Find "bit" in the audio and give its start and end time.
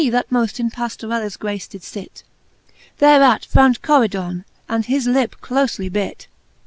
5.93-6.25